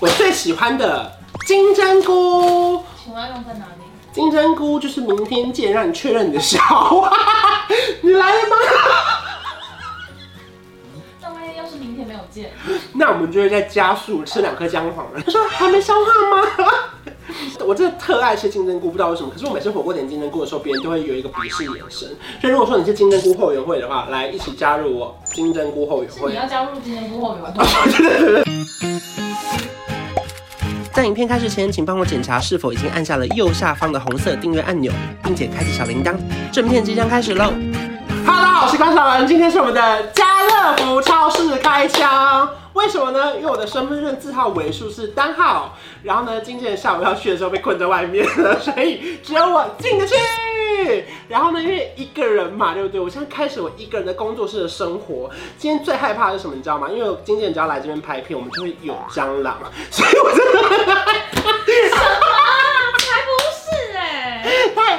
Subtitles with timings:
[0.00, 1.12] 我最喜欢的
[1.46, 2.82] 金针菇。
[3.02, 3.82] 请问要用在哪里？
[4.12, 7.10] 金针菇就是明天见，让你确认你的笑话。
[8.00, 8.56] 你来了吗？
[11.20, 12.52] 那万一要是明天没有见，
[12.92, 15.20] 那我们就会再加速吃两颗姜黄了。
[15.24, 16.48] 他说还没消化吗？
[17.66, 19.30] 我真的特爱吃金针菇，不知道为什么。
[19.30, 22.08] 可是我每次火锅点金针菇的时候，别人都会有一个鄙视眼神。
[22.40, 26.30] 所以如果说你是金针菇后援会的话，来一起加入我金针菇后援会。
[26.30, 28.44] 你要加入金针菇后援会。
[30.98, 36.12] 在影片开始前，请帮我检查是否已经按下了右下方的红色订阅按钮，并且开启小铃铛。
[36.50, 37.52] 正片即将开始喽
[38.26, 42.50] ！Hello，大家好，我是关晓文，今天是我们的家乐福超市开箱。
[42.72, 43.36] 为什么呢？
[43.36, 50.16] 因为我的身份证字号尾数是单号，然后呢，今天下午要去的时候被困在外面了，所以只有我进得去。
[51.28, 53.00] 然后呢，因为一个人嘛，对不对？
[53.00, 55.30] 我现在开始我一个人的工作室的生活。
[55.56, 56.54] 今天最害怕的是什么？
[56.54, 56.88] 你知道吗？
[56.90, 59.58] 因为经纪人只要来这边拍片，我们就会有蟑螂，
[59.90, 60.62] 所以我真的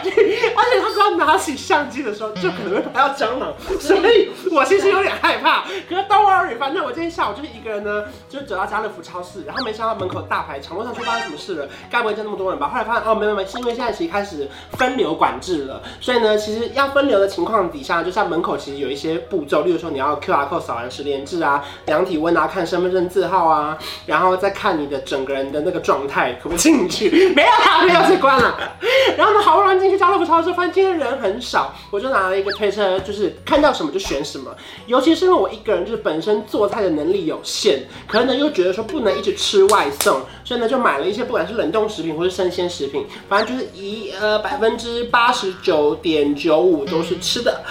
[0.03, 5.63] 而且他刚拿起相机的时候，就可能会拍到蟑螂，所以我其实有点害怕。
[5.87, 11.67] 可是 don't worry，反正我今天下午就是一个人呢，就走到家乐福超市，然后没想到门口大排长龙，上去发生什么事了？
[11.89, 12.67] 该不会就那么多人吧？
[12.69, 28.57] 后来发现哦，没没没，是因为现在其实开始分流管制了，所以呢，其实要分流的情况底下，就像门口其实有一些步骤，例如说你要 QR code 扫完十连制啊，量体温啊，看身份证字号啊，然后再看你的整个人的那个状态可不进去， 没有啊，没有这关了。
[29.17, 34.55] 然后呢，好不容易进去家乐福超市，发现今天人很少，我就拿了一个推车，就是看到什么就选什么。
[34.85, 47.63] 尤其是因为我一个人，就是本身做菜的能力有限，可能呢又觉得说不能一直吃外送，所以呢就买了一些不管是冷冻食品或是生鲜食品，反正就是一呃百分之八十九点九五都是吃的，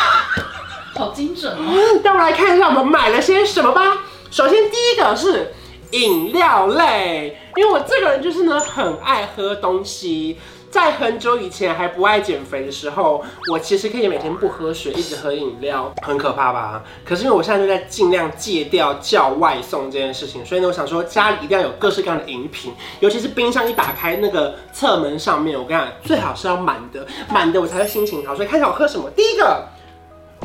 [0.96, 2.00] 好精准哦。
[2.04, 4.02] 让我们来看一下我们买了些什么吧。
[4.30, 5.54] 首先第一个是
[5.92, 10.36] 饮料类，因为我这个人就是呢很爱喝东西。
[10.70, 16.82] 在很久以前还不爱减肥的时候，我其实可以每天不喝水，一直喝饮料，很可怕吧？
[17.04, 28.36] 可是因为我现在正在尽量戒掉叫外送这件事情，所以呢，我想说家里一定要有各式各样的饮品，尤其是冰箱一打开那个侧门上面，我跟你讲，最好是要满的，满的我才会心情好。
[28.36, 29.66] 所以看一下我喝什么，第一个。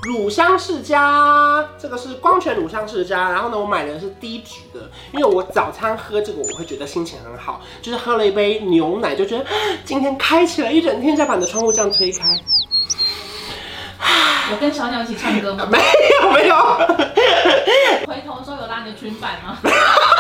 [0.02, 3.30] 乳香世家，这个是光泉乳香世家。
[3.30, 7.62] 然后呢，我买的是低脂的，因为我早餐喝这个，我会觉得心情很好。
[7.82, 9.46] 就是喝了一杯牛奶，就觉得
[9.86, 11.16] 今天开启了一整天。
[11.16, 12.38] 再把你的窗户这样推开，
[14.52, 15.68] 我跟小鸟一起唱歌吗？
[15.72, 15.78] 没
[16.22, 16.56] 有，没有。
[18.08, 19.58] 回头的时候有拉你的裙摆吗？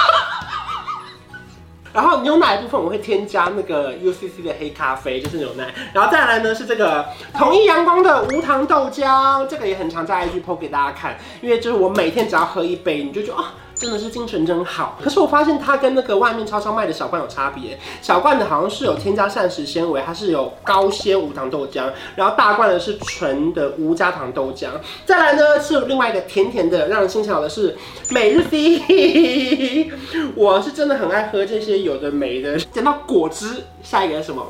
[1.93, 5.73] 然后牛奶部分我会添加那个 UCC 的黑咖啡，就是牛奶。
[5.93, 7.05] 然后再来呢是这个
[7.37, 13.53] 统一阳光的无糖豆浆，这个也很常在 IG po 给大家看，因为就是我每天只要喝一杯，你就觉得啊。
[13.55, 17.77] 哦真的是精神真好，可是我发现它跟那个外面超商卖的小罐有差别。
[18.01, 24.69] 小罐的好像是有添加膳食纤维，它是有高纤无糖豆浆，然后大罐的是纯的无加糖豆浆。
[25.05, 27.75] 再来呢是另外一个甜甜的，让人心情好的是
[28.09, 29.91] 每日 C。
[30.33, 32.57] 我是真的很爱喝这些有的没的。
[32.57, 34.45] 讲到果汁，下一个是什么？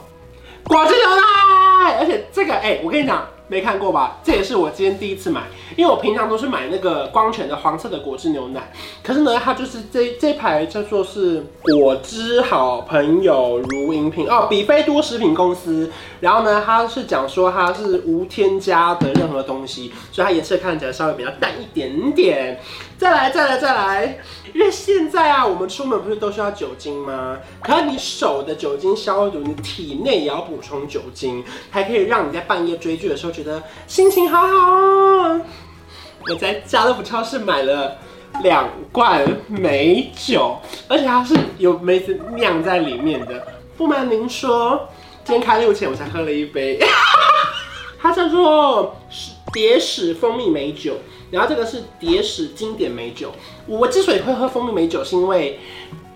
[0.68, 3.28] 果汁牛奶，而且这个哎、我跟你讲。
[3.48, 4.20] 没看过吧？
[4.24, 5.44] 这也是我今天第一次买，
[5.76, 8.72] 因为我平常都是买那个光泉的黄色的果汁牛奶，
[9.04, 22.60] 可是呢，它就是这这排叫做是果汁好朋友如饮品哦，比菲多食品公司，然后呢，它是讲说它是无添加的任何东西，所以它颜色看起来稍微比较淡一点点。
[23.04, 24.18] 再来，再来，再来，
[24.54, 27.38] 因为现在啊，我们出门不是都需要酒精吗？
[27.62, 35.42] 可是你手的酒精消毒，你体内也要补充酒精，还可以让你在半夜追剧的时候觉得心情好好哦。
[36.30, 37.98] 我在家乐福超市买了
[38.42, 43.46] 两罐梅酒，而且它是有梅子酿在里面的。
[43.76, 44.88] 不瞒您说，
[45.26, 46.80] 今天开六前我才喝了一杯，
[48.02, 48.96] 它叫做
[49.52, 50.94] 蝶屎蜂蜜梅酒。
[51.34, 53.32] 然后这个是蝶史经典美酒。
[53.66, 55.60] 我之所以会喝蜂蜜美酒，是因为，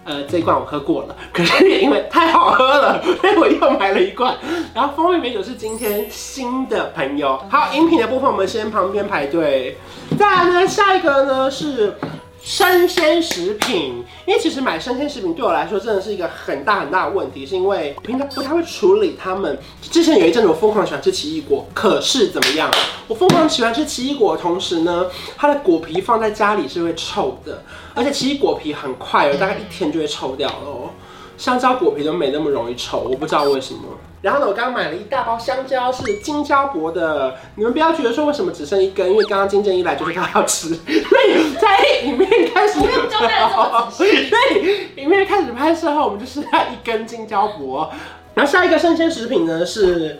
[0.03, 4.37] 呃，这一罐我喝过了，可是也因为太好喝了， 所以我又买了一罐。
[4.75, 7.41] 然后蜂蜜美酒是今天新的朋友。
[7.49, 9.75] 好，饮品的部分我们先旁边排队。
[10.19, 11.95] 再来呢，下一个呢是。
[12.43, 19.59] 生鲜食品，因为其实买生鲜食品对我来说真的是一个很大很大的问题，是因为平常不太会处理它们。
[19.81, 22.71] 之前有一阵子我疯狂喜欢吃奇异果，可是怎么样？
[23.07, 27.63] 我疯狂喜欢吃奇异果的同时呢，它的果皮放在家里是会臭的，
[27.93, 30.91] 而且奇异果皮很快，大概一天就会臭掉了。
[31.37, 33.81] 香蕉果皮都没那么容易臭，我不知道为什么。
[34.19, 37.35] 然后呢，我刚刚买了一大包香蕉，是金蕉博的。
[37.55, 44.29] 你们不要觉得说为什么只剩一根，因为刚刚金正一来就是他要吃， 所以在里面开始，不用交代这么仔细。
[44.29, 47.89] 对，里面开始拍摄后，我们就是要一根金蕉博。
[48.33, 50.19] 然后下一个生鲜食品呢是，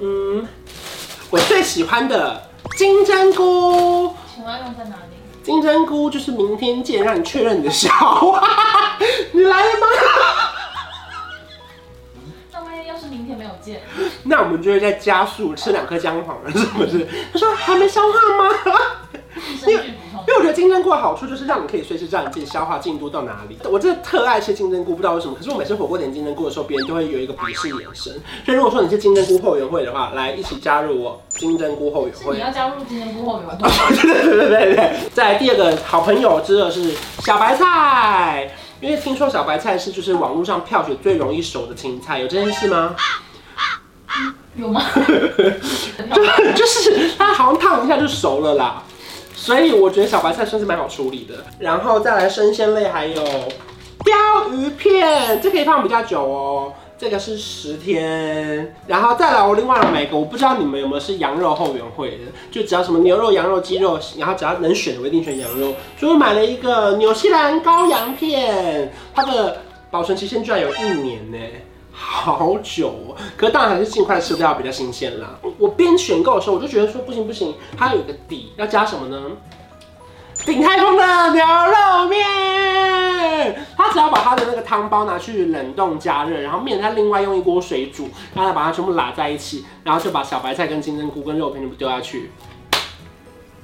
[0.00, 0.46] 嗯，
[1.30, 2.42] 我最喜欢的
[2.76, 4.14] 金针菇。
[4.34, 5.16] 请问要用在哪里？
[5.42, 8.42] 金针菇就是明天见，让你确认你的笑话。
[9.32, 9.86] 你来了吗？
[13.72, 13.82] 见，
[14.24, 17.06] 那我们就会再加速吃两颗姜黄了，是不是？
[17.32, 18.54] 他说还没消化吗？
[19.66, 19.84] 因为
[20.26, 23.56] 因为我觉得金针菇的好处就是让你可以随时知道你自己消化进度到哪里。
[23.70, 25.34] 我真的特爱吃金针菇，不知道为什么。
[25.34, 28.12] 可是我每次火锅点金针菇的时候，别人都会有一个鄙视眼神。
[28.44, 32.34] 所以如果说你是金针菇后援会的话，来一起加入我金针菇后援会。
[32.34, 33.96] 你要加入金针菇后援会？
[33.96, 34.90] 对对对对对。
[35.14, 38.50] 再来第二个好朋友之二是小白菜。
[38.80, 42.94] 因为听说小白菜是就是网络上票选最容易熟的青菜，有这件事吗？
[44.56, 44.82] 有吗？
[44.96, 48.82] 就 就是它好像烫一下就熟了啦，
[49.34, 51.34] 所以我觉得小白菜算是蛮好处理的。
[51.58, 53.22] 然后再来生鲜类还有
[54.04, 56.72] 鯛鱼片，这可以放比较久哦。
[57.00, 65.72] 这个是十天，然后再来我另外买一个，我不知道你们有没有是羊肉后援会的，就只要什么牛肉、羊肉、鸡肉，然后只要能选的，我一定选羊肉。
[65.96, 69.58] 所以我买了一个纽西兰羔羊片，它的
[69.92, 71.38] 保存期限居然有一年呢，
[72.00, 73.16] 好久哦。
[73.36, 75.38] 可是当然还是尽快吃掉比较新鲜啦。
[75.58, 79.20] 我边选购的时候，我就觉得说不行不行，它有个底，要加什么呢？
[80.44, 92.30] 鼎泰丰的牛肉面，他只要把他的那个汤包拿去冷冻加热，然后面再另外用一锅水煮，然后把它全部拉在一起，然后就把小白菜跟金针菇跟肉片全部丢下去，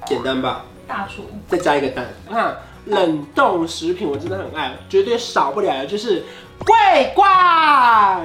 [0.04, 0.64] 简单吧？
[0.86, 1.22] 大厨。
[1.48, 2.12] 再加一个蛋。
[2.28, 2.54] 那
[2.86, 6.24] 冷冻食品我真的很爱，绝对少不了的就是
[6.58, 8.22] 桂冠，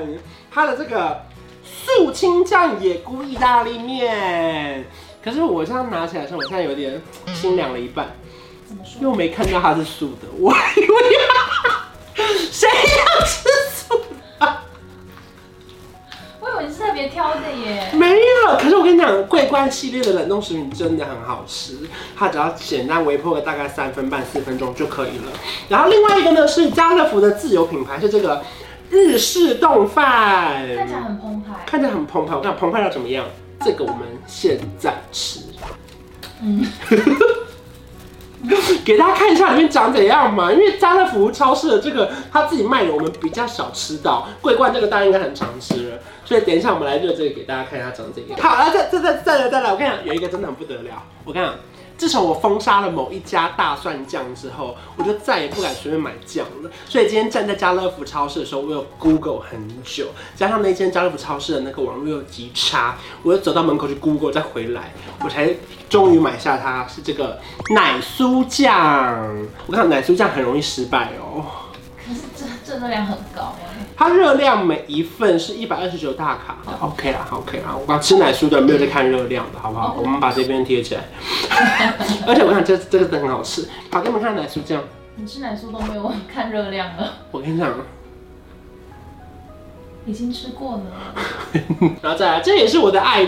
[0.51, 1.25] 它的这个
[1.63, 4.85] 素青酱野菇意大利面。
[5.23, 7.01] 可是我这样拿起来的时候，我现在有点
[7.33, 8.15] 心凉了一半。
[8.97, 10.95] 因为我没看到它是素的，我以为
[12.51, 13.49] 谁要吃
[16.99, 17.89] 别挑的耶。
[17.93, 21.77] 没有，可是我跟你讲，桂冠系列的冷冻食品真的很好吃，
[22.17, 25.31] 它只要简单微波个大概三分半四分钟就可以了。
[25.69, 28.43] 然后另外一个呢是家乐福的自有品牌，是这个
[28.89, 32.35] 日式冻饭，看起来很澎湃，看起来很澎湃。
[32.35, 33.25] 我看澎湃到怎么样？
[33.63, 35.39] 这个我们现在吃。
[36.43, 36.65] 嗯。
[38.86, 44.27] 给大家看一下里面长怎样嘛，因为家乐福超市的这个他自己卖的，我们比较少吃到。
[44.41, 48.39] 桂冠这个大家应该很常吃，所以等一下我们来热这个给大家看一下长怎样。
[48.39, 51.56] 好了，再再再再来再来，我跟你讲，有一个真的很不得了，我跟你讲。
[51.99, 56.71] 自从我封杀了某一家大蒜酱之后，我就再也不敢随便买酱了。
[56.87, 64.93] 所以今天站在家乐福超市的时候，我有 Google 很久，加上那间家乐福超市的那个网络又极差，我又走到门口去 Google 再回来，
[65.25, 65.53] 我才
[65.89, 67.37] 终于买下它，是这个
[67.71, 69.45] 奶酥酱。
[69.67, 71.45] 我看奶酥酱很容易失败哦。
[72.07, 73.69] 可是这这热量很高哎。
[73.99, 77.75] 它热量每一份是一百二十九大卡，OK 啦，OK 啦。
[77.77, 79.93] 我刚吃奶酥的没有在看热量的，好不好？
[79.99, 81.01] 我们把这边贴起来。
[82.25, 83.67] 而且我想这这个很好吃。
[83.91, 84.81] 好，给你们看奶酥酱。
[85.17, 87.11] 你吃奶酥都没有看热量了。
[87.29, 87.73] 我跟你讲，
[90.05, 90.83] 已经吃过了。
[92.01, 93.27] 然后再来，这也是我的爱，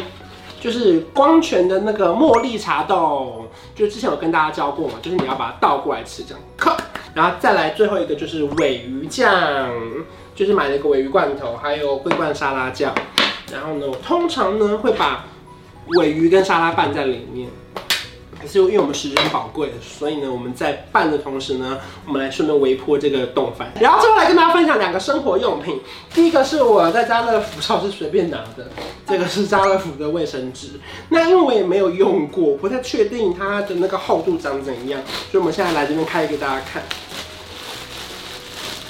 [0.61, 3.45] 就是光泉的那个茉莉茶冻，
[3.75, 6.41] 就之前有跟大家教过嘛，就是你要把它倒过来吃这样。
[7.13, 9.69] 然后再来最后一个就是尾鱼酱。
[10.35, 12.93] 就是买了一个鮪鱼罐头，还有桂冠沙拉酱。
[13.51, 15.25] 然后呢，我通常呢会把
[15.89, 17.49] 鮪鱼跟沙拉拌在里面。
[18.41, 23.71] 可是因为我们时间宝贵，所以呢我们在拌的同时呢，我们来顺便微波这个冻饭。
[23.79, 25.79] 然后最后来跟大家分享两个生活用品。
[26.11, 28.67] 第一个是我在家乐福超市随便拿的，
[29.05, 30.69] 这个是家乐福的卫生纸。
[31.09, 36.81] 那因为我也没有用过，不太确定它的那个厚度长怎样，所以我们现在来这边开给大家看。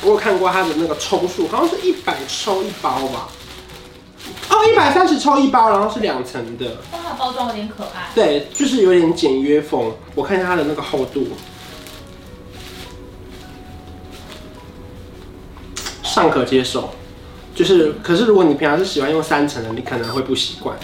[0.03, 3.29] 我有看过它的那个抽数，好像是一百抽一包吧。
[4.49, 6.77] 哦，一百三十抽一包，然后是两层的。
[6.91, 8.09] 但它的包装有点可爱。
[8.13, 9.93] 对，就是有点简约风。
[10.15, 11.27] 我看一下它的那个厚度，
[16.03, 16.89] 尚可接受。
[17.53, 20.77] 就是，可是如果你平常是喜欢用三层的，你可能会不习惯。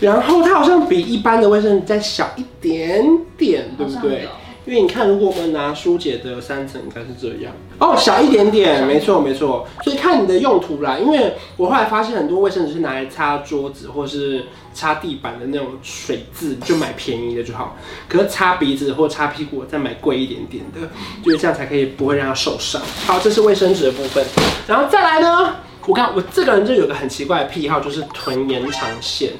[0.00, 3.04] 然后它好像比一般的卫生纸再小一点
[3.38, 4.28] 点，对不对？
[4.66, 9.66] 因为你看，如果我们拿舒解的三层，应该是这样哦，小一点点，没错没错。
[9.82, 17.76] 所以看你的用途啦，因为我后来发现很多卫生纸是拿来擦桌子或是擦地板的那种水渍，就买便宜的就好。
[18.08, 20.88] 可是擦鼻子或擦屁股再买贵一点点的，
[21.22, 22.80] 就是这样才可以不会让它受伤。
[23.06, 24.24] 好，这是卫生纸的部分，
[24.66, 25.56] 然后再来呢，
[25.86, 29.32] 我看我这个人就有个很奇怪的癖好，就是囤延长线。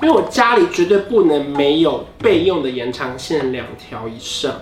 [0.00, 4.52] 因为我家里绝对不能没有备用的延长线两条以上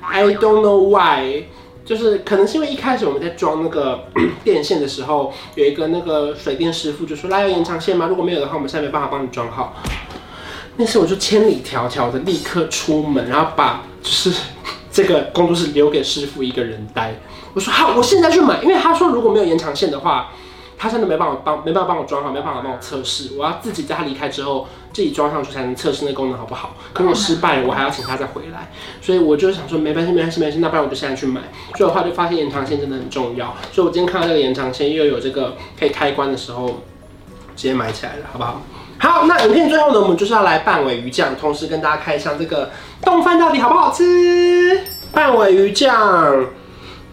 [0.00, 1.44] ，I don't know why，
[1.84, 4.04] 就是可能是因为一开始我们在装那个
[4.42, 8.06] 电线的时候，有一个那个水电师傅就说，来有延长线吗？
[8.06, 9.74] 如果没有的话，我们现在没办法帮你装好。
[10.76, 14.32] 那时候我就千里迢迢的立刻出门，然后把就是
[14.90, 17.14] 这个工作室留给师傅一个人待。
[17.52, 20.30] 我说好，我现在去买，因为他说如果没有延长线的话。
[20.78, 23.30] 他真的没办法帮，没办法帮我装好，没办法帮我测试。
[23.38, 26.74] 我要自己在他离开之后自己装上去才能测试那功能好不好。
[26.94, 28.72] 可是我失败，我还要请他再回来。
[29.02, 31.42] 所以我就想说，没关系，没关系，没关系，那不然我就现在去买。
[31.76, 33.54] 所以的话就发现延长线真的很重要。
[33.70, 36.82] 所以我今天看到这个延长线又有这个可以开关的时候，
[37.54, 38.62] 直接买起来了，好不好？
[38.96, 42.70] 好，那影片最后呢，我们就是要来拌鮪鱼酱，同时跟大家开箱这个
[43.02, 44.80] 冻饭到底好不好吃？
[45.12, 46.46] 拌鮪鱼酱。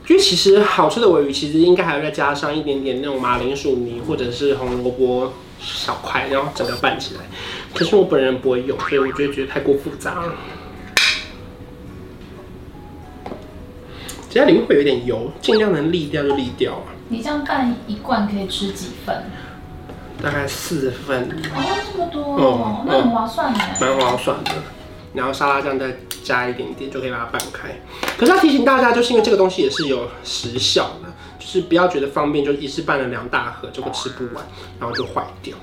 [0.06, 7.22] 因为其实好吃的鮪鱼，其实应该还要再加上一点点那种马铃薯泥或者是红萝卜小块，然后整个拌起来。
[7.74, 10.34] 可是我本人不会用，所以我就觉得太过复杂了。
[14.30, 16.82] 其实里面会有点油，尽量能沥掉就沥掉。
[17.10, 19.24] 你这样拌一罐可以吃几份？
[20.22, 21.30] 大概四份。
[21.54, 21.62] 哦，
[21.92, 23.78] 这么多哦，嗯、那很划算哎。
[23.80, 24.52] 蛮划算的。
[25.14, 27.70] 然后沙拉酱再加一点点，就可以把它拌开。
[28.18, 34.44] 可是要提醒大家，就是因为这个东西也是有时效的，就是不要觉得方便就一次拌了两大盒，就会吃不完，
[34.80, 35.56] 然后就坏掉。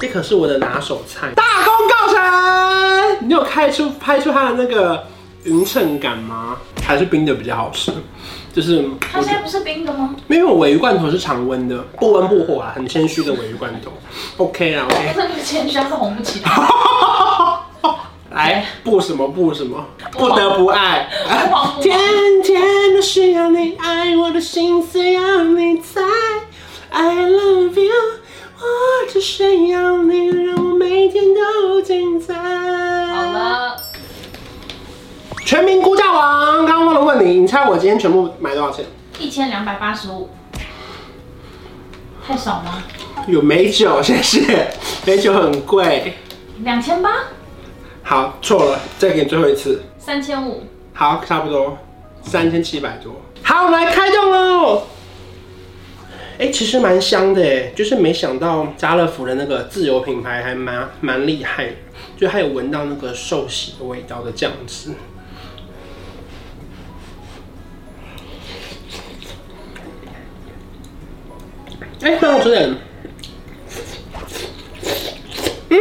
[0.00, 3.28] 这可是我的拿手菜，大功告成！
[3.28, 5.06] 你有开出拍出它的那个
[5.44, 6.56] 匀称感吗？
[6.82, 7.92] 还是冰的比较好吃？
[8.52, 10.16] 就是它现在不是冰的吗？
[10.26, 13.92] 没有，尾鱼罐头是常温的，不温不火啊，很谦虚的尾鱼罐头。
[14.38, 15.12] OK 啊，OK。
[15.12, 16.50] 不是谦虚，是红不起来。
[18.32, 21.10] 来，不什么不什么，不得不爱。
[21.82, 21.98] 天
[22.42, 22.62] 天
[22.94, 26.00] 都需要你爱，我的心思要你猜。
[26.92, 28.19] I love you，我
[29.08, 32.34] 只需要你，让我每天都精彩。
[32.34, 33.76] 好了。
[35.44, 38.84] 全民估价王，刚刚忘了问你，你猜我今天全部买多少钱？
[39.18, 40.30] 一千两百八十五，
[42.24, 42.82] 太少吗？
[43.26, 44.68] 有美酒，谢谢，
[45.04, 46.14] 美酒很贵。
[46.60, 47.10] 两千八？
[48.02, 49.82] 好，错了，再给你最后一次。
[49.98, 50.62] 三千五。
[50.94, 51.76] 好，差不多，
[52.22, 53.20] 三千七百多。
[53.42, 54.82] 好，我们来开动喽！
[56.40, 61.72] 哎、欸，其实蛮香的哎，就是没想到家乐福的那个自有品牌还蛮蛮厉害的，
[62.16, 64.92] 就还有闻到那个寿喜的味道的酱汁。
[72.00, 72.74] 哎、欸，蛮好吃的。
[75.68, 75.76] 嗯，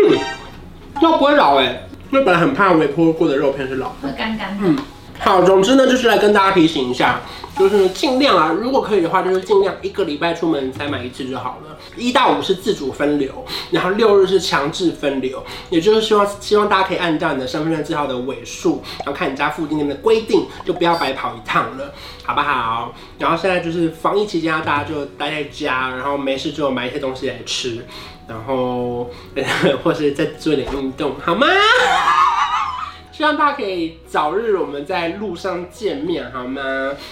[1.01, 4.67] 肉不会老哎，因为本来很怕微波过的肉片是老的，会干干的。
[4.67, 4.77] 嗯，
[5.19, 7.21] 好，总之呢，就是来跟大家提醒一下，
[7.57, 11.77] 就是尽量啊，如果可以的话，就是尽量一个礼拜出门才买一次就好了。
[11.97, 22.93] 一到五是自主分流，然后六日是强制分流，也就是希望希望大家可以按照你的身份证字号的尾数，然后看你家附近那边的规定，就不要白跑一趟了，好不好？
[23.19, 27.85] 然后现在就是防疫期间，大家就待在家，然后没事就买一些东西来吃，
[28.27, 29.09] 然后
[29.83, 31.45] 或是再做点运动，好吗？
[33.19, 36.61] 希望大家可以早日我们在路上见面，好吗？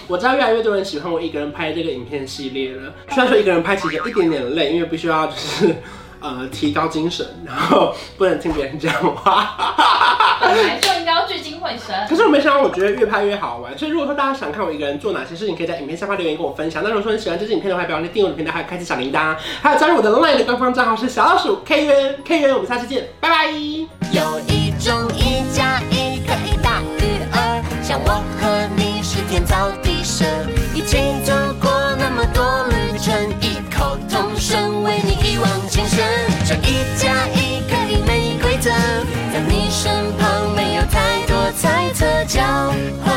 [0.08, 2.94] 我知道越来越多人喜欢我一个人拍这个影片系列了。
[3.10, 5.76] 虽然说一个人拍其实有一点点累，因为必须要就是
[6.22, 9.54] 呃提高精神，然后不能听别人讲话。
[10.42, 11.96] 本来就应该要聚精会神。
[12.08, 13.78] 可是我没想到，我觉得越拍越好玩。
[13.78, 16.84] 所以如果说大家想看我一个人做哪些事情，可以在影片下方留言跟我分享。
[16.84, 23.48] 那如果说你喜欢这支影片的话，不要忘记订阅我的频道，还有开启小铃铛，还有加入我的 LINE 的官方账号是小老鼠 K 元 K 元，我们下次见，拜拜。
[24.12, 27.64] 有一种一加一可以大于二。
[27.82, 30.26] 像我和你是天造地设，
[30.74, 33.14] 一起走过那么多旅程，
[42.28, 42.44] 交
[43.06, 43.17] 换。